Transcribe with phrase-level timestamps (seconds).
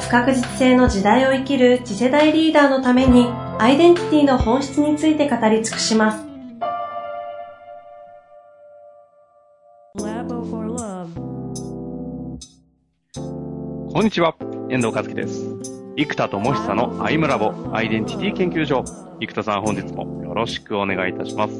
[0.00, 3.26] 不確実性の時代を生きる次世代リーダーのために
[3.58, 6.24] アイデンティティの本質について語り尽くします。
[13.92, 14.36] こんにちは、
[14.70, 15.44] 遠藤和樹です。
[15.96, 18.84] 生田智久のアイムラボアイデンティティ研究所。
[19.20, 21.54] 生田さん本日もよろしくお願いいたします。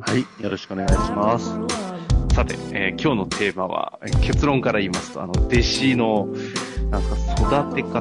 [0.00, 1.54] はい、よろしくお願いします。
[2.34, 6.28] さて、えー、今日のテーマは、結論から言いますと、あの、弟子の、
[6.94, 8.00] なんですか、育て方、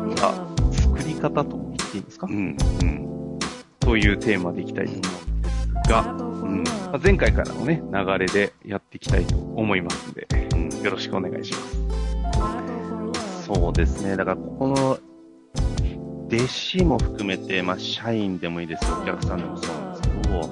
[0.72, 2.28] 作り方と言っていいんですか？
[2.30, 3.40] うん、うん。
[3.80, 6.04] というテーマでいきたいと思うんですが、う
[6.46, 13.46] んまあ、前回からのね、流れでやっていきたいと思いますので、うん、よろしくお願いします。
[13.46, 14.16] そうですね。
[14.16, 14.98] だから、ここの、
[16.28, 20.50] 弟子も含めて、まあ、社員でもいいですよ、お客さんでもそうなんですけど、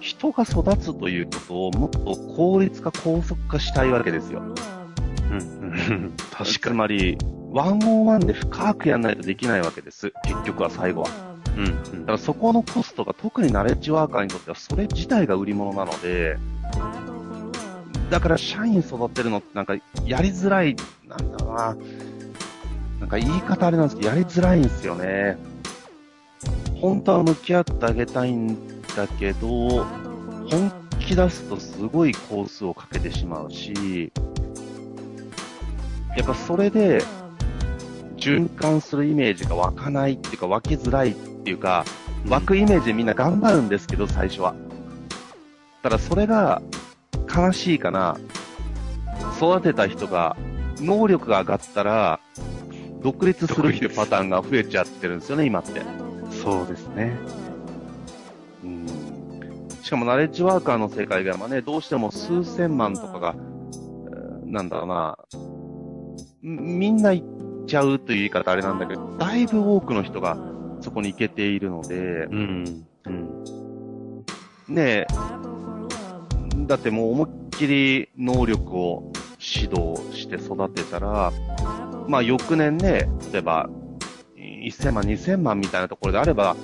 [0.00, 1.98] 人が育つということをもっと
[2.36, 4.42] 効率化、高速化したいわけですよ。
[5.68, 6.12] うん。
[6.30, 6.74] 確かに。
[6.74, 7.18] つまり、
[7.50, 10.12] ワンオンワンで深くやらないとできないわけです。
[10.24, 11.08] 結局は最後は。
[11.56, 12.00] うん。
[12.00, 16.36] だからそこのコストが特にナレッジワーカーにとってはそれ自体が売り物なので、
[18.10, 21.76] だから社員育てるのってなんかやりづらい、なんだろうな。
[23.00, 25.38] なんか言い方あれなんですけど、やりづらいんですよね。
[26.80, 28.56] 本当は向き合ってあげたいん
[28.96, 29.84] だけど、
[30.50, 34.12] 本気出すとすごいコースをかけてしまうし、
[36.18, 37.00] やっぱそれで、
[38.16, 41.84] 循環するイメージが湧かないっていうか、湧きづらいっていうか、
[42.28, 44.56] 湧くイメージでみんな頑張るんですけど、最初は。
[45.84, 46.60] ただそれが
[47.32, 48.16] 悲しいかな。
[49.36, 50.36] 育てた人が、
[50.80, 52.18] 能力が上がったら、
[53.00, 55.82] 独立するっていうパターンが増えちゃってるんですよね、今って。
[56.42, 57.16] そうですね。
[58.64, 58.86] うん。
[59.84, 63.36] しかもナレッジワーカーの世界ではね、どうしても数千万とかが、
[64.44, 65.16] なんだろうな、
[66.42, 70.36] みんな行っちゃうという言い方あれなんだけど、だいぶ多くの人が
[70.80, 72.86] そこに行けているので、うん。
[73.06, 74.24] うん。
[74.68, 75.06] ねえ、
[76.66, 81.32] だってもう思いっきり能力を指導して育てたら、
[82.06, 83.68] まあ翌年ね、例えば、
[84.36, 86.56] 1000万、2000万みたいなところであれば、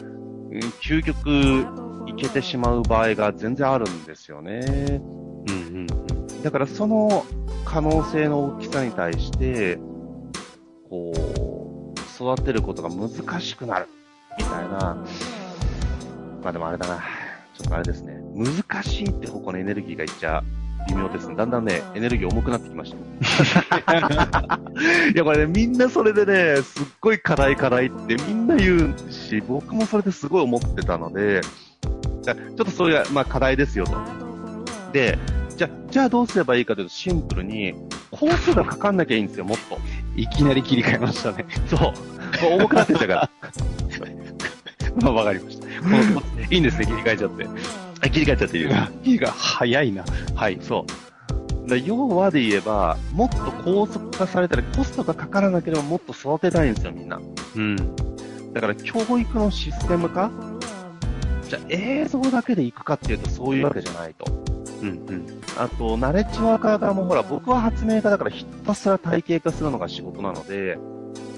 [0.80, 1.66] 究極
[2.06, 4.60] いけてしまう場合が全然あるんですよね。
[5.48, 6.42] うんうんうん。
[6.42, 7.24] だからその
[7.64, 9.78] 可能性の大きさに対して、
[10.88, 12.00] こう、
[12.34, 13.88] 育てることが難しくなる、
[14.38, 15.04] みたいな。
[16.42, 17.02] まあでもあれだな。
[17.54, 18.20] ちょっとあれですね。
[18.34, 20.42] 難しいって方向のエネルギーがいっちゃ
[20.88, 21.36] 微妙ですね。
[21.36, 22.96] だんだんね、エネルギー重くなってきました。
[25.14, 31.40] いや、これね、みんなそれでね、すっごい課題課題ってみんな言うし、僕もそれですごい思ってたので、
[32.22, 33.92] ちょっとそれが、まあ課題ですよと。
[34.92, 35.18] で、
[35.56, 37.74] じゃ、じゃあどうすればいいかというと、シンプルに、
[38.10, 39.78] コースがかかんなきゃいいんですよ、もっと。
[40.16, 41.46] いきなり切り替えましたね。
[41.68, 41.92] そう。
[42.56, 43.30] 重くなってたから。
[45.00, 45.66] まあ、わかりました。
[46.50, 47.46] いいんですね、切り替えちゃって。
[48.10, 48.70] 切り替えちゃってる。
[49.02, 50.04] 切りが早いな。
[50.34, 50.84] はい、そ
[51.66, 51.68] う。
[51.68, 57.20] だ要はで言えば、もっと高速化されたり、コストがかからなければもっと育てたいんですよ、みんな。
[57.56, 57.76] うん。
[58.52, 60.30] だから、教育のシステム化？
[61.48, 64.53] じゃあ、映像だけで行くかっていうと、そういうわけじゃないと。
[64.84, 65.26] うんうん。
[65.58, 70.78] あと、ナレッジワーカー側もほら、僕は発明家だからひたすら体系化するのが仕事なので、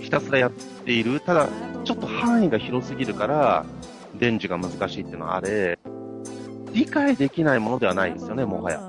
[0.00, 0.52] ひたすらやっ
[0.84, 1.20] ている。
[1.20, 1.48] ただ、
[1.84, 3.64] ちょっと範囲が広すぎるから、
[4.18, 5.78] 伝授が難しいっていうのはあれ、
[6.72, 8.80] 理解できないものではないですよね、もはや。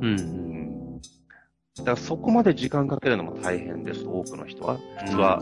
[0.00, 0.04] ん。
[0.04, 1.00] うん。
[1.78, 4.78] だからそこまで時間かけるのも大変です、多くの人は。
[5.06, 5.40] 実は、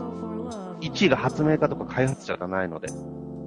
[0.81, 2.89] 1位が発明家とか開発者がないので。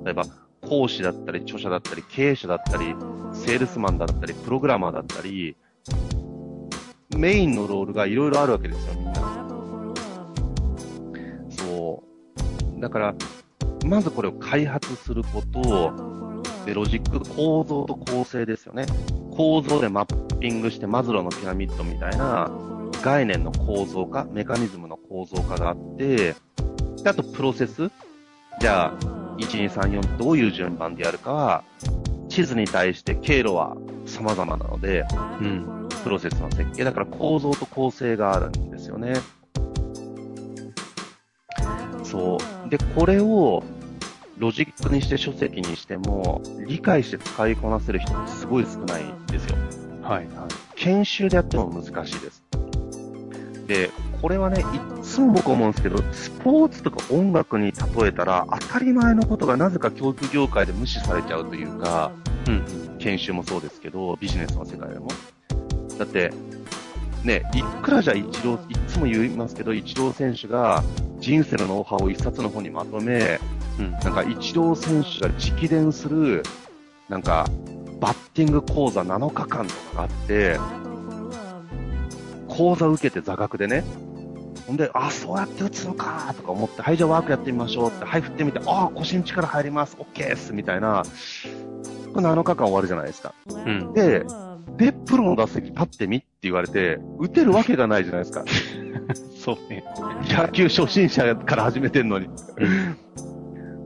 [0.05, 0.27] 例えば、
[0.69, 2.95] 講師だったり、著者だったり、経営者だったり、
[3.33, 5.57] セールスマンだったり、プログラマーだったり、
[7.17, 9.13] メインのロールがいろいろあるわけですよ、みんな。
[11.51, 12.05] そ
[12.77, 12.81] う。
[12.81, 13.15] だから、
[13.87, 18.87] まずこれを開発することを、で、ロジック、構造と構成ですよね。
[19.31, 22.51] 構造でマッピングしてマズローのピラミッドみたいな
[23.03, 26.35] 概念の構造化、メカニズムの構造化があって、
[27.03, 27.91] であとプロセス。
[28.61, 31.65] じゃあ、1、2、3、4どういう順番でやるかは、
[32.29, 33.77] 地図に対して経路は
[34.07, 35.05] 様々なので、
[35.41, 36.85] うん、プロセスの設計。
[36.85, 39.15] だから構造と構成があるんですよね。
[42.03, 42.71] そう。
[42.71, 43.63] で、これを
[44.39, 49.57] ロジックにして書籍にしても、理解して使いこなせる人ってすごい少ないんですよ。
[50.03, 50.49] はい、はい。
[50.77, 52.43] 研修でやっても難しいです。
[53.67, 62.11] で、これはね、いつも僕思うんですけど、スポーツとか音楽に例えたら、当たり前のことがなぜか教育業界で無視されちゃうというか、
[62.49, 65.09] うん、研修もそうですけど、ビジネスの世界でも。
[65.99, 66.33] だって、
[67.25, 70.83] ね、いくらじゃ一郎、いつも言いますけど、一郎選手が
[71.21, 73.39] 人生のノウハウを一冊の本にまとめ、
[73.79, 76.43] うん、なんか一郎選手が直伝する、
[77.09, 77.47] なんか、
[78.01, 80.59] バッティング講座7日間とかがあって、
[82.49, 83.85] 講座受けて座学でね、
[84.69, 91.05] ほんで、あ、そうやって打つのかとか思って、はい、じゃあワークやってみましょうって、はい、振ってみて、あ、腰に力入ります、オッケーっす、みたいな、
[92.13, 93.35] これ7日間終わるじゃないですか。
[93.49, 94.27] うん、で、
[94.77, 98.45] で、プロの打席立ってみって言われて、打てるわけがないじゃないですか。
[99.43, 99.83] そうね。
[100.29, 102.29] 野球初心者から始めてんのに。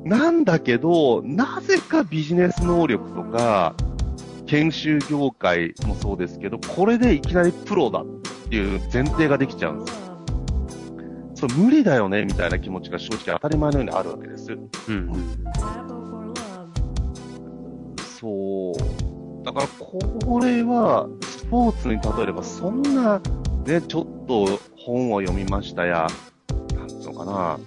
[0.05, 3.77] なんだけど、なぜかビジネス能力とか、
[4.47, 8.07] 研修業界もそうですけど、これでいきなりプロだっ
[8.51, 10.12] ていう前提ができちゃうんですよ。
[11.43, 14.53] それ無理だよね、みたいな気持ちが正直当たり前のようにあるわけです。
[14.53, 15.13] うん。
[18.21, 19.45] そう。
[19.45, 23.21] だから、これは、スポーツに例えれば、そんな、
[23.67, 26.07] ね、ちょっと本を読みましたや、
[26.77, 27.59] なんつうのかな、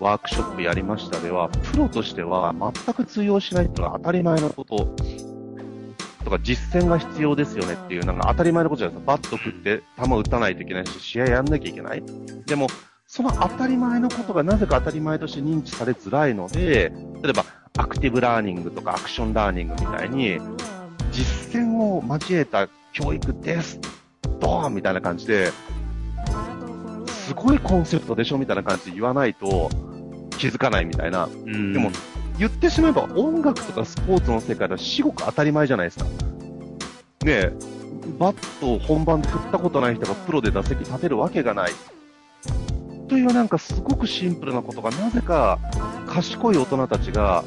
[0.00, 4.96] ワークショップやりましたでは、プロとしては全く通用しないっていうのは当たり前のこと
[6.24, 9.12] とか実践が必要ですよねっていう、なんか当たり前のことじゃないですか。
[9.12, 12.02] バット振って球打たないといけないし、試合やんなきゃいけない。
[12.46, 12.66] でも、
[13.14, 16.90] その当たり前のことがなぜか当たり前として認知されづらいので、
[17.22, 17.44] 例えば
[17.76, 20.38] アクティブラーニングとかアクションラーニングみたいに、
[21.10, 23.78] 実践を交えた教育です。
[24.40, 25.52] ドーンみたいな感じで、
[27.06, 29.68] すごいコンセプトでしょみたいな感じで言わないと、
[30.38, 31.28] 気づかないみたいな。
[31.44, 31.90] でも、
[32.38, 36.04] 言ってしまえば音楽とかスポーツの世界では至極当たり前じゃないですか。
[36.06, 36.10] ね
[37.26, 37.52] え、
[38.18, 41.72] バットを本番で振ったことない人がプロで打席立てるわけがない。
[43.12, 45.58] というなんかすごくシンプルなことがなぜか
[46.06, 47.44] 賢い大人たちが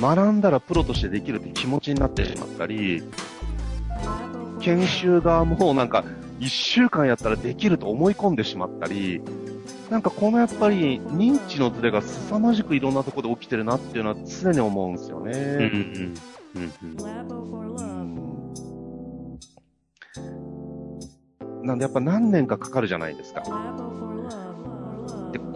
[0.00, 3.00] 学んだらプロとしてできるって気持ちになってしまったり、
[4.60, 6.04] 研修側もなんか
[6.40, 9.22] 一週間やったらできると思い込んでしまったり、
[9.90, 15.32] なんかこのやっぱり認知のズレが凄まじくいろんなところで起きてるなっていうのは常に思うんですよね。
[15.32, 15.38] う
[15.68, 16.14] ん
[21.62, 23.44] なんでやっぱ何年かかかるじゃないですか。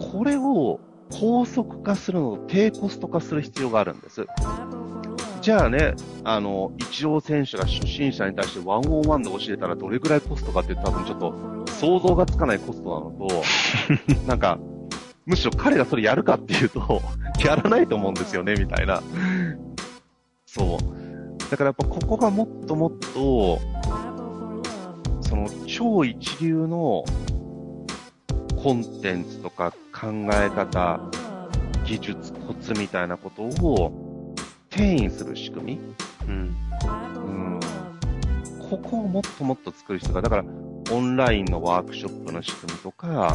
[0.05, 0.79] で、これを
[1.11, 4.25] 高速化するのと低コスト化する必要があるんです。
[5.41, 5.93] じゃあね、
[6.23, 11.33] あの、一郎選手が初心者に対してワンオンワンで教えたらどれくらいコストかって多分ちょっと
[11.67, 13.43] 想像がつかないコストなのと、
[14.27, 14.57] なんか、
[15.25, 17.01] むしろ彼がそれやるかっていうと、
[17.43, 19.03] やらないと思うんですよね、みたいな。
[20.47, 21.51] そう。
[21.51, 23.59] だからやっぱここがもっともっと、
[25.21, 27.03] その超一流の
[28.65, 30.99] コンテンツとか考え方、
[31.85, 34.33] 技術、コツみたいなことを
[34.71, 35.79] 転移する仕組み。
[36.27, 36.55] うん。
[36.89, 37.59] うん。
[38.67, 40.45] ここをもっともっと作る人が、だから、
[40.91, 43.33] オンラインのワークショップの仕組みとか、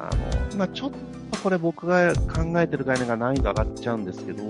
[0.00, 0.10] あ
[0.50, 0.90] の、まちょっ
[1.30, 4.42] とこれ僕が考えてる概念が難易度上がっちゃうんですけど、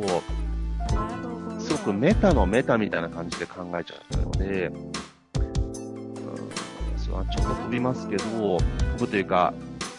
[1.61, 4.91] すごくメタのメタみたいな感じで考えちゃったので、うん、
[6.97, 8.25] それはちょっと飛びますけど、
[8.97, 9.53] 飛ぶというか、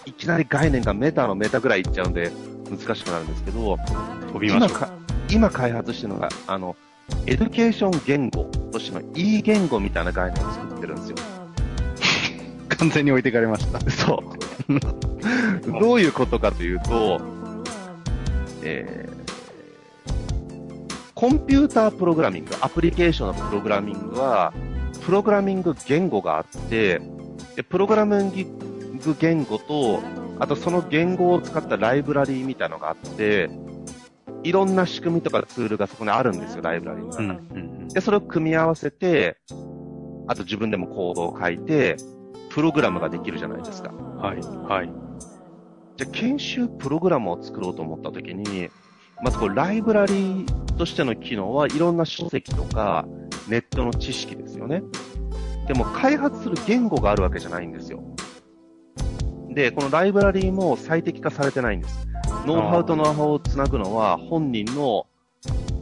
[0.07, 2.31] いきなり概念がメタのメタぐらいいっちゃうんで、
[2.69, 3.77] 難しくなるんですけど、
[4.31, 4.89] 飛びましょう
[5.29, 6.77] 今開発してるのが、あの、
[7.25, 11.17] education 言語としての E 言語みたいな概念を作ってるんですよ。
[12.79, 13.81] 完全に置いてかれました。
[13.91, 14.23] そ
[15.67, 15.71] う。
[15.81, 17.19] どういうことかというと、
[18.63, 20.11] えー、
[21.15, 24.53] コンピュータープログラミング、アプリケーションのプログラミングは、
[25.05, 27.01] プログラミング言語があって、
[27.57, 28.66] でプログラミング
[29.19, 30.01] 言語と、
[30.39, 33.49] あとその言語を使ったライブラリーみたいなのがあって、
[34.43, 37.29] いろんな仕組みとかツールがそこにあるんですよ、ライブラリーの中に。
[37.29, 39.37] うんうんうん、で、それを組み合わせて、
[40.27, 41.97] あと自分でもコードを書いて、
[42.49, 43.91] プログラムができるじゃないですか。
[43.91, 44.89] はい、はい。
[45.97, 48.69] じゃ研修プログラムを作ろうと思ったときに、
[49.23, 53.05] まずこう、ライブラリーとしての機能はいろんな書籍とか、
[53.47, 54.83] ネットの知識ですよね。
[55.67, 58.03] でも、開発する言語があるわけじゃないんですよ。
[59.57, 62.07] で、このライブラリーも最適化されてないんです。
[62.45, 65.07] ノウハウとノウハウをつなぐのは本人の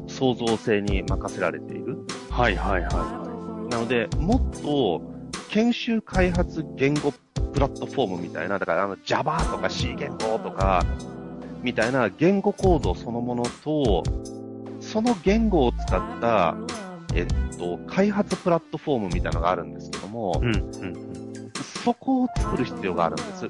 [0.08, 1.98] 創造性に任せられている。
[2.30, 3.70] はいはいはいはい。
[3.70, 5.02] なので、もっと
[5.50, 7.12] 研修開発言語
[7.52, 10.82] プラットフォームみたいな、だからあの Java とか C 言語とか、
[11.62, 14.04] みたいな言語構造そのものと、
[14.80, 16.56] その言語を使った、
[17.14, 21.16] えっと、開発プラットフォームみたいなのがあるんですけども、うんうん、
[21.86, 23.46] そこを作る必要があるんです。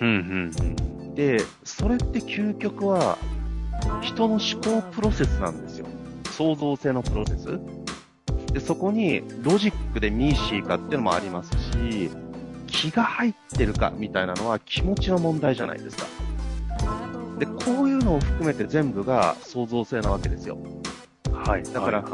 [0.00, 0.52] うんうん
[1.00, 3.16] うん、で、それって究極は、
[4.00, 5.86] 人の思考プロセスなんですよ。
[6.32, 7.60] 創造性のプロセス。
[8.52, 12.10] で、そこにロジックでミーシーかっていうのもありますし、
[12.66, 16.06] 気が入ってるかみたいなのは気持ちの問題じゃないですか。
[17.38, 20.58] で、こういうのを含めて全部が創造性なわけですよ。
[21.32, 21.62] はい。
[21.62, 22.10] だから、はい、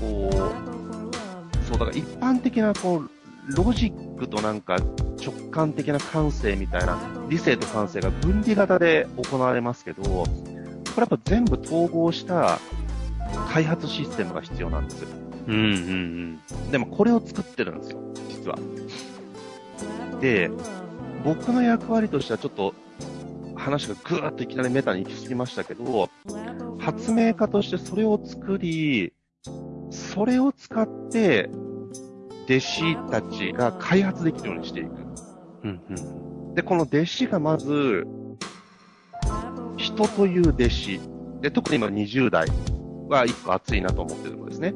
[0.00, 0.34] こう、
[1.64, 3.10] そう、だから一般的なこう、
[3.54, 4.76] ロジックとなんか
[5.24, 6.98] 直感的な感性みたいな、
[7.28, 10.26] 理性と感性が分離型で行われますけど、こ
[10.96, 12.58] れやっぱ全部統合した
[13.48, 15.06] 開発システムが必要なんです。
[15.46, 16.70] うんうんうん。
[16.72, 18.58] でもこれを作ってるんですよ、実は。
[20.20, 20.50] で、
[21.24, 22.74] 僕の役割としてはちょっと
[23.54, 26.08] 話がぐーっといきなりメタに行き過ぎましたけど、
[26.78, 29.12] 発明家としてそれを作り、
[29.90, 31.50] それを使って
[32.48, 34.90] 弟子たちが開発できるようにしていく。
[35.64, 35.92] うんう
[36.52, 38.06] ん、で、この弟子がまず、
[39.76, 41.00] 人という弟子。
[41.40, 42.46] で、特に今20代
[43.08, 44.74] は一個熱いなと思ってるところですね。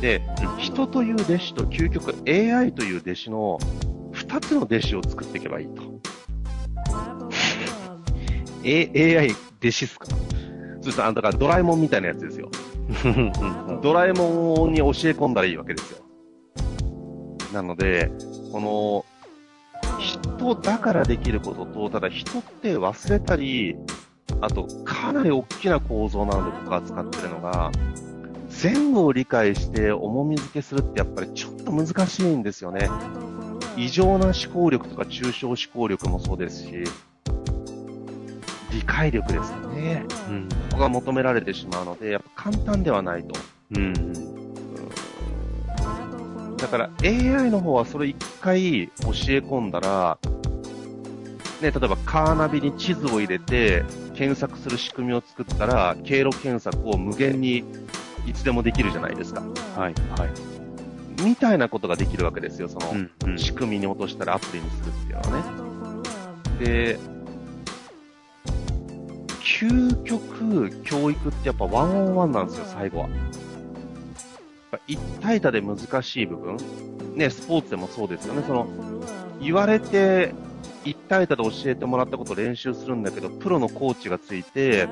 [0.00, 0.20] で、
[0.58, 3.58] 人という弟子と究極 AI という弟子の
[4.12, 5.82] 二つの弟子を作っていけばいいと。
[8.64, 10.06] A、AI 弟子っすか？
[10.82, 12.50] そうすあだからドラえもんみたいなやつですよ。
[13.82, 16.01] ドラえもんに教え込んだらいいわけですよ。
[17.52, 18.10] なので、
[18.52, 19.04] この、
[19.98, 23.76] 人だからできることと、ただ人って忘れたり、
[24.40, 27.70] あと、かなり大きな構造なので僕が使ってるのが、
[28.48, 32.88] 全部を理解して重み付けするってやっぱりちょっと難しいんですよね。
[33.76, 36.84] 異常な思考力とか抽象思考力もそうですし、
[38.70, 40.04] 理解力ですよね。
[40.28, 40.48] うん。
[40.48, 43.34] ここが求められてしまうので、やっぱ簡単ではないと。
[43.76, 44.41] うん。
[46.62, 50.32] だから AI の方はそれ一回教え込んだら、ね、
[51.60, 57.64] 例えばカーナビに地図を入れて検索する仕組みを作ったら、経路検索を無限に
[58.26, 59.40] いつでもできるじゃないですか。
[59.76, 61.22] はい、はい。
[61.22, 65.62] みたいなことができるわけですよ、その、仕組みに落としたらアプリにするっていうのは
[66.58, 66.64] ね。
[66.64, 66.98] で、
[69.40, 73.08] 究極、教育ってやっぱワンオンワンなんですよ、最後は。
[74.86, 76.56] 一対多で難しい部分。
[77.14, 78.42] ね、スポーツでもそうですよね。
[78.46, 78.66] その、
[79.40, 80.34] 言われて、
[80.84, 84.88] 一対多で教えてもらったことを練習するんだけど、プロのコーチがついて、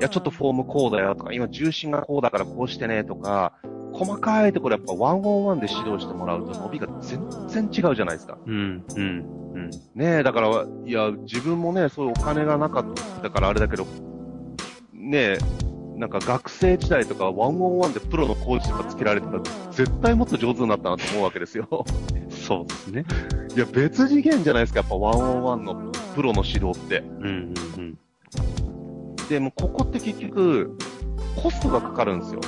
[0.00, 3.52] いや、ちょっとフォームこうだよとか、今重心がこうだからこうしてねとか、
[3.92, 8.38] 細かいところやっぱワンオンワンで指導してもらうと伸びが全然違うじゃないですか。
[8.44, 9.70] うん、うん、うん。
[9.94, 12.84] ねえ、だから、いや、自分もね、そういうお金がなかっ
[13.22, 13.86] たからあれだけど、
[14.92, 15.38] ねえ、
[15.96, 21.84] なんか学生時代とかワンオンワンでプロのコーチとかつけられてたら、絶対もっと上手になったなと思うわけですよ。
[22.30, 23.04] そうですね。
[23.54, 27.00] いや、別次元じゃないですか、やっぱワンオンワンのプロの指導って。
[27.00, 27.98] うんうんうん。
[29.28, 30.76] でも、ここって結局、
[31.36, 32.40] コストがかかるんですよ。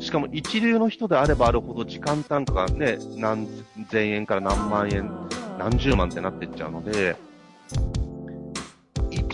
[0.00, 3.46] しかも一流の人であればあるほど時間単価がね、何
[3.88, 5.10] 千円から何万円、
[5.58, 7.16] 何十万ってなっていっちゃうので、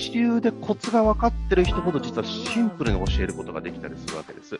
[0.08, 4.58] 一流でコツが分かってる人ほど実はシンプルに教えることができたりするわけです。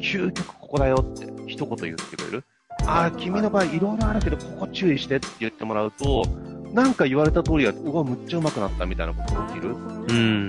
[0.00, 2.44] 究極ここだよって一言言ってくれる。
[2.84, 6.24] ああ、君の場合いろいろあるけどここ注意してって言ってもらうと、
[6.72, 9.68] なんか言われた通りは、うわ、むっちゃ上手くなったみたいなことが起きる。
[9.68, 10.48] うん。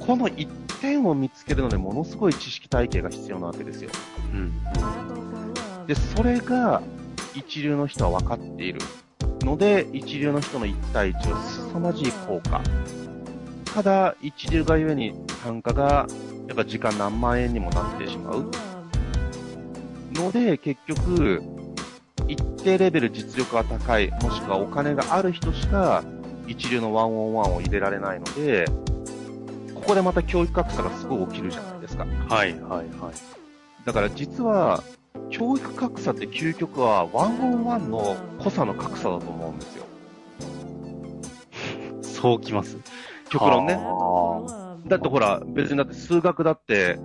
[0.00, 0.46] この一
[0.82, 3.90] 点を見つけるのでものすごい知識体系が必要なわけですよ。
[4.34, 4.52] うん。
[5.86, 6.82] で、それが
[7.34, 8.80] 一流の人は分かっている
[9.40, 12.60] ので、一流の人の1対1は凄まじい効果。
[13.74, 16.06] ただ、一流がゆえに単価が
[16.46, 18.50] やっぱ時間何万円にもなってしまう。
[20.12, 21.42] ので、結局、
[22.28, 26.04] 一定レベル実力が高い、もしくはお金がある人しか
[26.46, 28.66] 一流のワンオンワンを入れられないので、
[29.74, 32.04] ここでまた教育格差がすごい起きるじゃないですか。
[32.04, 32.86] はい、はい、はい。
[33.84, 34.84] だから実は、
[35.30, 39.86] 教育格差って究極はワンオンワンの濃さの格差だと思うんですよ。
[42.02, 42.76] そうきます。
[43.32, 43.80] 極論ね。
[44.86, 46.98] だってほら、別にだって数学だって、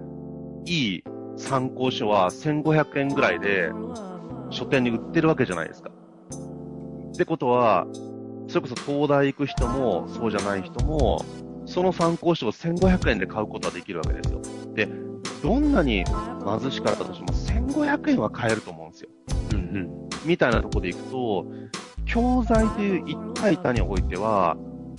[0.66, 1.04] いい
[1.38, 3.72] 参考書は1500円ぐらいで
[4.50, 5.90] 書店に売ってるわけじゃないですか。
[5.90, 7.88] ってことは、
[8.50, 11.24] それこそ東大行く人も、そうじゃない人も、
[11.66, 14.42] その参考書を1500円で買うことはできるわけですよ。
[14.74, 14.90] で、
[15.42, 16.04] どんなに
[16.60, 19.10] 貧しかったとしても1500円は買えると思うんですよ。
[19.54, 20.10] うんうん。
[20.26, 21.46] みたいなところでいくと、
[22.06, 24.58] 教材という一体多においては、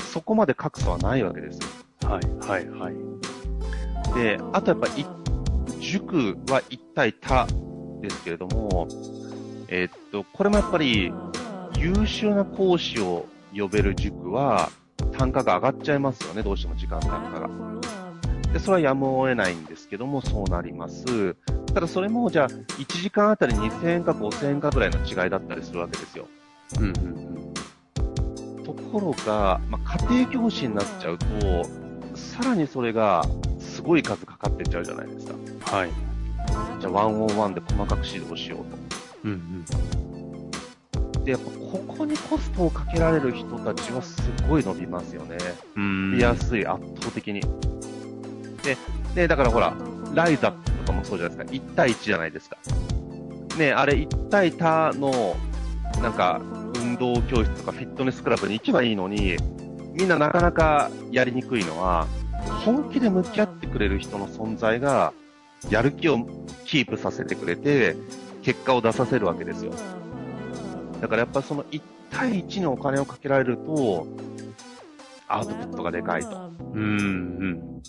[0.08, 1.60] そこまで格差はないわけです。
[2.04, 2.94] はい、はい、はい。
[4.14, 5.06] で、あとやっぱり、
[5.80, 7.46] 塾は一対多
[8.00, 8.88] ですけれども、
[9.68, 11.12] えー、っと、これもやっぱり、
[11.78, 14.70] 優秀な講師を呼べる塾は、
[15.16, 17.50] 単価が上がっちゃいますよね、どうしても時間単価が。
[18.52, 21.36] で、それはやむを得ないんですけども、そうなります。
[21.74, 26.26] ただそれも、じゃあ、1時間あたり2000円か5000円かぐらいの違いだったりするわけですよ。
[26.80, 27.47] うん、うん、うん。
[28.68, 31.26] ところが、まあ、家庭教師になっちゃうと、
[32.14, 33.24] さらにそれが、
[33.58, 35.76] すごい数かかってっちゃうじゃないですか。
[35.76, 35.90] はい。
[36.80, 38.64] じゃあ、ワンオンワンで細かく指導しようと。
[39.24, 39.64] うん、
[41.16, 41.24] うん。
[41.24, 45.38] で、やっぱここにコストをかけられる人たちはすごい伸びますよね。
[45.76, 46.10] うん。
[46.10, 47.40] 伸びやすい、圧倒的に。
[48.62, 48.76] で、
[49.14, 49.74] で、だからほら、
[50.14, 51.66] ライザップとかもそうじゃないですか。
[51.70, 52.58] 1対1じゃないですか。
[53.58, 55.36] ねあれ1対他の、
[56.02, 56.57] なんか、運
[56.98, 59.36] 動教室とかフィットネスクラブに行けばいいのに、
[59.94, 62.06] みんななかなかやりにくいのは、
[62.64, 65.12] 本気で向き合ってくれる人の存在が、
[65.70, 66.18] やる気を
[66.64, 67.96] キープさせてくれて、
[68.42, 69.72] 結果を出させるわけですよ。
[71.00, 74.06] だからやっぱその1対1にお金をかけられると、
[75.26, 76.50] アウトプットがでかいと。
[76.74, 77.82] うん、うん。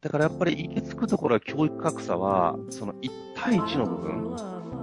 [0.00, 4.36] だからやっぱり行き着くところは教育格差は、その1対1の部分。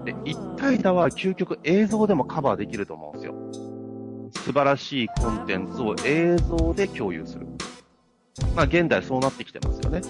[0.06, 3.36] で、1対多は究極映像でもカバーできると思うんですよ。
[4.46, 7.48] 素晴らしいコンテンツを映像で共有する。
[8.56, 10.02] まあ現代そうなってきてますよね。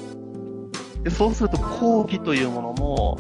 [1.04, 3.18] で、そうすると講義というものも、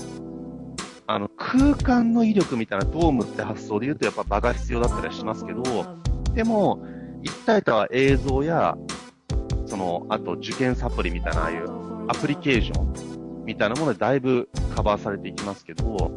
[1.07, 5.63] あの、空間の威力みたいなドームって発想で言うとやっぱ場が必要だったりしますけど、
[6.33, 6.85] でも、
[7.23, 8.77] 一体とは映像や、
[9.65, 11.65] その、あと受験サプリみたいなああいう
[12.09, 16.11] アプリケーションみたいなものでだいぶカバーされていきますけど、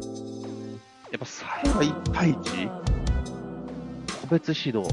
[1.11, 2.69] やっぱ最後は一対一、
[4.33, 4.91] 別指導、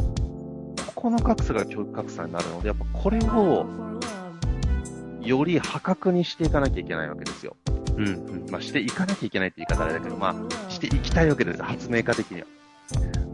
[0.86, 3.66] ここの格差が教育格差になるので、やっぱこれを、
[5.22, 7.56] より破格にしていかなきゃいけないわけですよ。
[7.96, 8.46] うん、うん。
[8.50, 10.34] まあ、していかなきゃいけないって言い方あれだけど、ま
[10.68, 12.46] あ、していきたいわけです、発明家的には。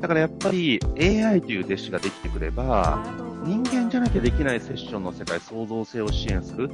[0.01, 3.03] だからやっぱり AI という弟子ができてくれば、
[3.45, 6.71] 人間じゃなきゃできないセッションの世界、創造性を支援する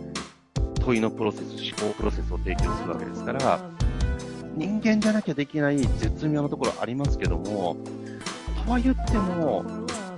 [0.74, 3.60] 問いのプロセス、思考プロセスを提供するわけですから、
[4.56, 7.76] 人間じゃなきゃできない絶妙なところありますけども、
[8.64, 9.64] とは言っても、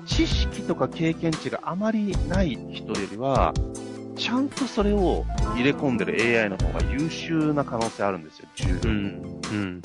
[0.06, 3.54] 知識とか経験値があまりない人よりは、
[4.16, 8.92] ちゃんとそれを入れ込んでる AI の方が優秀な可能性あるんですよ、十う分。
[8.92, 9.80] ん、うん。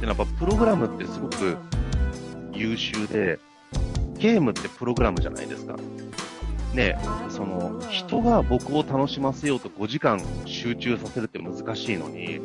[0.00, 1.56] で、やっぱプログラムってすごく
[2.52, 3.38] 優秀で、
[4.16, 5.76] ゲームってプログラムじゃないですか。
[6.74, 6.98] ね
[7.30, 12.40] その、人が僕を楽しませようと5時間集中させるって難しいのに、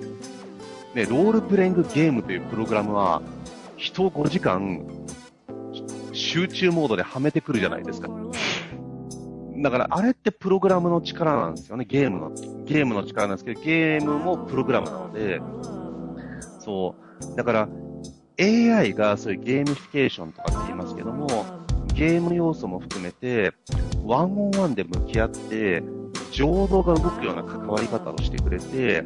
[0.95, 3.21] ね、ロールプレイングゲームというプログラムは、
[3.83, 4.87] 人を5時間
[6.13, 8.07] 集中モードではめてくるじゃないですか。
[9.57, 12.31] だから、あれってプログラムの力なんですよね、ゲームの。
[12.63, 15.41] ゲームの力なんですけど、ゲームもプログラムなので、
[16.59, 16.95] そ
[17.33, 17.35] う。
[17.35, 17.69] だから、
[18.39, 21.27] AI がそういうゲーミフィケーションとかって言いますけども、
[21.93, 23.53] ゲーム要素も含めて、
[24.05, 25.83] ワンオンワンで向き合って、
[26.31, 29.05] 情動が動くような関わり方をしてくれて、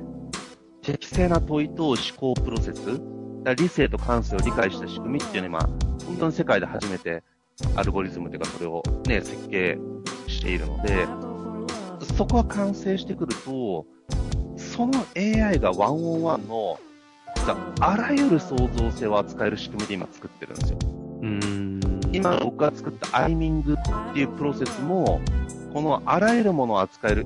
[0.84, 3.17] 適正な問いと思考プロセス、
[3.48, 5.70] だ理性と感性を理解した仕組みっていうのは、
[6.06, 7.24] 本当に世界で初めて
[7.78, 9.78] アルゴリズムというかそれをね、設計
[10.28, 11.08] しているので、
[12.18, 13.86] そこが完成してくると、
[14.58, 16.78] その AI がワンオンワンの
[17.80, 20.80] あらゆる創造性を扱える仕組みで今作ってるんですよ。
[21.22, 21.80] うん。
[22.12, 25.22] 今僕が作ったアイミングっていうプロセスも、
[25.74, 27.26] このあらゆるものを扱える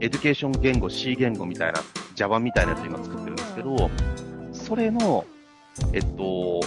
[0.00, 1.80] education 言語、C 言語みたいな
[2.16, 3.90] Java みたいなやつを今作ってるんですけど、
[4.52, 5.24] それの、
[5.92, 6.60] えっと、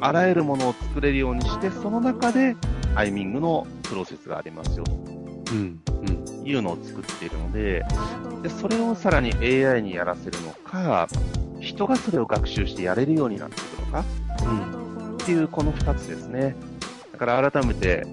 [0.00, 2.56] あらゆるものを作れるようにして、その中で
[2.94, 5.80] アイミングのプロセスがありますよとうん。
[5.86, 6.46] うん。
[6.46, 7.84] いうのを作っているので、
[8.42, 11.08] でそれをさらに AI にやらせるのか、
[11.60, 14.04] 人がそれを学習してやれるようになっていくのか、
[14.44, 15.14] うん。
[15.14, 16.54] っていうこの2つですね。
[17.12, 18.06] だから改めて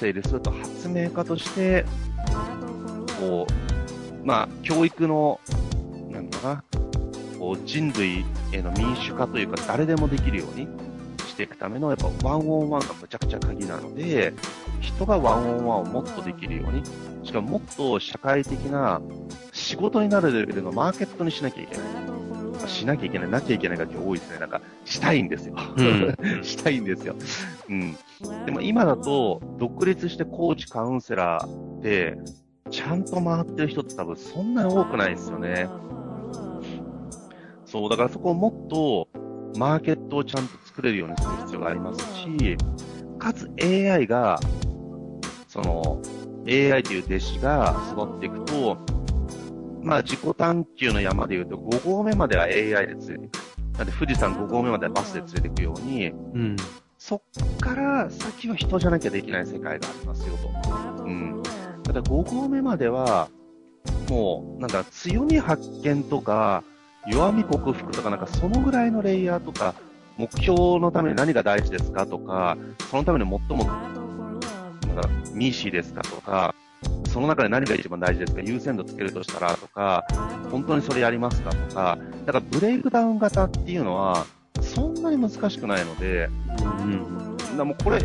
[0.00, 1.84] 整理すると発明家として、
[3.20, 5.40] こう、まあ、教育の、
[6.10, 6.64] なんだろうな、
[7.38, 10.68] こう人類への民主化というか誰でもできるように
[11.26, 14.32] していくためのやっぱワンオンワンがむちゃくちゃ鍵なので、
[14.80, 16.82] 人がワンオンワンをもっとできるように、
[17.24, 19.02] しかももっと社会的な
[19.52, 21.86] 仕事になるレベルのマーケットにしなきゃいけない。
[22.58, 24.38] まあしなきゃいけない、なきゃいけないが今日多いですね。
[24.38, 25.54] なんか、したいんですよ。
[25.76, 27.14] うん したいんですよ。
[27.68, 27.96] うん。
[28.46, 32.16] でも今だと、独立してコーチ、カウンセラーで、
[32.70, 35.68] ちゃんと回ってる人って多分そんなに多くないですよね。
[37.66, 39.08] そう、だからそこをもっと、
[39.58, 42.56] マーケットをちゃんと作れるようにする必要がありますし、
[43.18, 44.38] かつ AI が、
[45.48, 46.00] その、
[46.46, 48.78] AI という弟子が育っていくと、
[49.82, 53.78] まあ自己探求の山で言うと5合目までは AI で連れていく。
[53.78, 56.56] なんで富士山5合目まではバスで連れていくように、うん、
[56.98, 57.20] そっ
[57.60, 61.04] から先は人じゃなきゃできない世界がありますよと。
[61.04, 61.42] うん。
[61.84, 63.28] ただ5合目までは、
[64.08, 66.64] もうなんか強み発見とか、
[67.06, 69.74] 弱み克服とかなんかそのぐらいのレイヤーとか、
[70.16, 72.56] 目標のために何が大事ですかとか、
[72.90, 76.54] そのために最も、なんか、ミーシーですかとか、
[77.12, 80.04] その中で何が一番大事ですか優先度つけるとしたらとか、
[80.50, 84.26] 本当にそれやりますかとか、だからブレイクダウン型っていうのは、
[84.60, 86.28] そんなに難しくないので、
[86.80, 87.56] うん。
[87.56, 88.02] だもうこれ、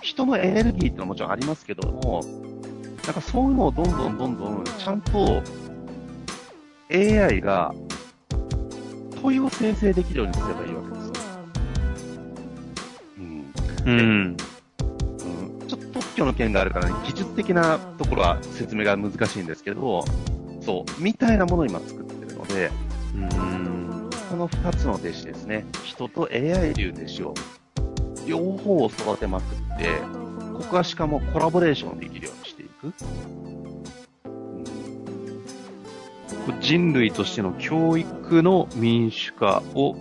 [0.00, 2.20] 人のエネルギーってのはもちろんありますけども、
[3.04, 5.42] なんかそういうのをどんどんどんどん、ちゃんと
[6.90, 7.74] AI が
[9.22, 11.12] 問いを生成できるようにすればいいわけですよ。
[13.18, 13.52] うん。
[13.86, 13.98] うん。
[14.00, 14.36] うん、
[15.66, 20.04] ちょっと特許の件があるからね、技術的なところは説明が難しいんですけど、
[20.60, 22.70] そう、みたいなものを今作ってるので、
[23.14, 24.10] うん。
[24.30, 25.64] この2つの弟子ですね。
[25.84, 27.34] 人と AI という弟子を、
[28.26, 29.88] 両方を育てまくって、
[30.54, 32.92] ここはしかもコラボレーションできるようにしていく。
[36.64, 39.94] 人類としての教育の民主化を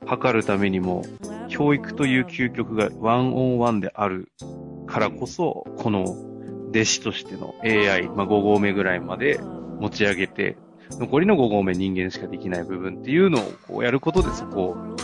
[0.00, 1.04] 図るためにも、
[1.48, 4.32] 教育という究極がワンオンワンである
[4.86, 6.04] からこそ、この
[6.70, 9.38] 弟子としての AI、まあ、5合目ぐらいまで
[9.80, 10.56] 持ち上げて、
[10.92, 14.96] 残りの5合目人間しかできない部分っていうのをこうやることでそこを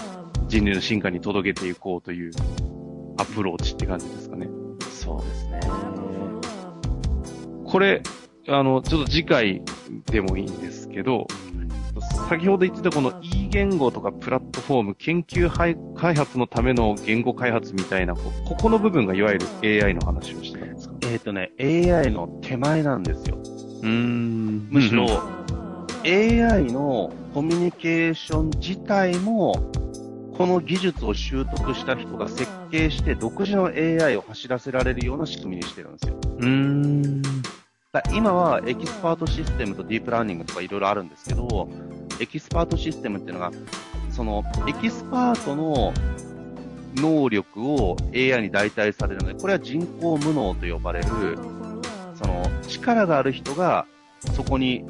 [0.46, 2.32] 人類の進化に届けていこうという
[3.18, 4.48] アプローチって感じですかね。
[4.90, 5.60] そうですね。
[7.66, 8.02] これ、
[8.48, 9.62] あの、ちょっと次回
[10.06, 11.28] でもいいんですけど、
[12.28, 15.48] 先ほど言ってたこの E 言語とかプラットフォーム、研究
[15.94, 18.20] 開発のための言語開発みたいな、こ
[18.60, 20.94] この部分がいわゆる AI の話をしてたんですか？
[21.02, 23.38] えっ、ー、とね、AI の手前なんですよ。
[23.82, 24.68] うん。
[24.70, 25.06] むしろ、
[26.04, 29.52] AI のコミュニケーション自体も、
[30.36, 36.16] この技術を習得した人が設計して独自の AI を走らせられるような仕組みにしてるんですよ。
[36.38, 37.22] うーん。
[38.12, 41.70] 今はエキスパートシステムとディープラーニングとかいろいろあるんですけど、
[42.20, 43.50] エキスパートシステムっていうのが、
[44.10, 45.94] そのエキスパートの
[46.96, 51.08] 能力を AI に代替されるので、これは人工無能と呼ばれる、
[52.14, 53.86] その力がある人が
[54.34, 54.84] そこに、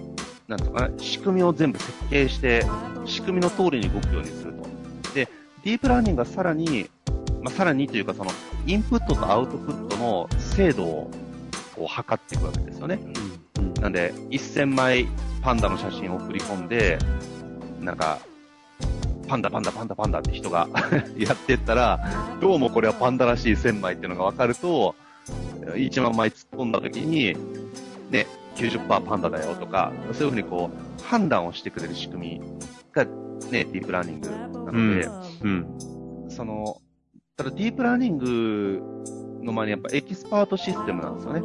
[0.49, 2.67] なんとかな、仕組みを全部設計して、
[3.05, 5.15] 仕組みの通りに動くようにすると。
[5.15, 5.29] で、
[5.63, 6.91] ディープラーニングはさらに、
[7.43, 8.33] まあ、さらにというかその、
[8.67, 11.11] インプットとアウトプットの精度を
[11.79, 12.99] こう測っていくわけですよね。
[13.59, 15.07] うん、なんで、1000枚
[15.43, 16.99] パンダの写真を送り込んで、
[17.81, 18.19] なんか、
[19.29, 20.69] パンダ、パンダ、パンダ、パンダって人が
[21.17, 22.01] やってったら、
[22.41, 24.95] どうもこれはパンダらしい1000枚っていうのが分かると、
[25.75, 27.37] 1万枚突っ込んだ時に、
[28.11, 32.43] ね、90%パンダだよとか、そういうふうにこう、判断をしてくれる仕組み
[32.93, 33.11] が、ね、
[33.51, 35.09] ディープラーニングなので、
[35.43, 35.77] うん、
[36.23, 36.81] うん、その、
[37.37, 38.83] ただディープラーニング
[39.49, 41.41] の前にやっぱエキスパートシステムなんですよね。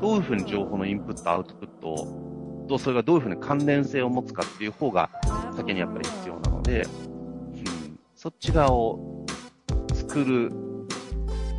[0.00, 5.08] どういうふうに情報のインプット、アウトプットと、それがどういうふうに関連性を持つかっていう方が
[5.56, 9.24] 先にやっぱり必要なので、うん、そっち側を
[9.94, 10.52] 作る、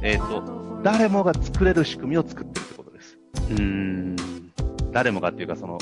[0.03, 3.17] えっ、ー、と、誰もが作れる仕組みを作ってるってことです。
[3.51, 4.15] うん。
[4.91, 5.77] 誰もがっていうか、その、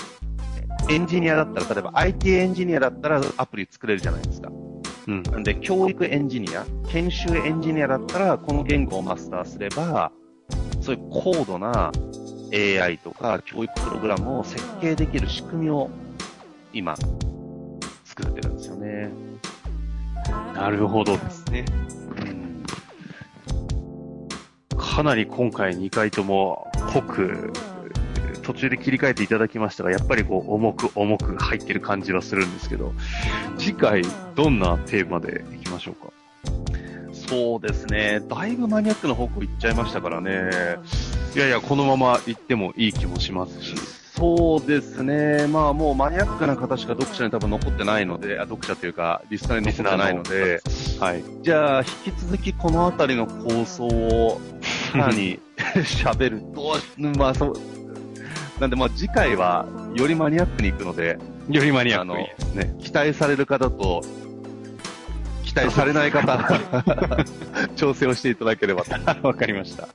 [0.89, 4.42] エンジニアだったら、例えば IT エンジニアだったらアプリ作れるじゃないですか。
[5.07, 5.23] うん。
[5.23, 10.11] なんで、教育エンジニア、研修エンジニアだったら、この言語をマスターすれば、
[10.81, 11.91] そういう高度な
[12.53, 15.89] AI とか教育プログラムを設計できる仕組みを
[16.73, 16.95] 今、
[18.03, 19.09] 作ってるんですよね。
[20.53, 21.65] なるほどですね。
[24.71, 27.51] うん、かなり今回2回とも濃く
[28.43, 32.93] 途中で切り替えていただきましたが、やっぱりこう、重く重く入ってる感じはするんですけど、
[33.57, 34.03] 次回、
[34.35, 36.13] どんなテーマでいきましょうか？
[37.13, 38.21] そうですね。
[38.27, 40.49] だいぶマニアックな方向行っちゃいましたからね。
[41.35, 43.75] いやいや、このまま行ってもいい気もしますし。
[44.15, 45.47] そうですね。
[45.47, 50.61] まあもうマニアックな方しか読者に多分残ってないので、あ読者というか、リスナーに残ってないので、
[50.99, 51.23] はい。
[51.41, 54.39] じゃあ、引き続きこのあたりの構想を、
[54.91, 55.39] さらに
[55.75, 56.75] 喋ると、
[57.17, 57.53] まあそう、
[58.59, 61.17] なんで、まあ次回はよりマニアックに行くので、
[61.49, 62.17] よりマニアック
[62.55, 62.75] にね。
[62.79, 64.01] 期待される方と、
[65.43, 66.37] 期待されない方、
[67.75, 68.91] 調整をしていただければと。
[69.27, 69.83] わかりました。
[69.83, 69.89] は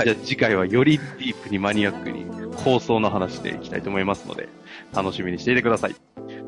[0.00, 2.26] い、じゃあ次回はよりディープにマニアックに
[2.64, 4.48] 構想の話でいきたいと思いますので、
[4.94, 5.94] 楽しみにしていてください。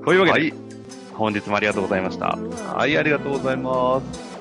[0.04, 0.54] というわけで、はい、
[1.12, 2.38] 本日もありがとうございました。
[2.74, 4.31] はい、ありがとうございます。